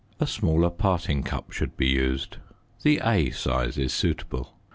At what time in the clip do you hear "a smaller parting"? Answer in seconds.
0.19-1.21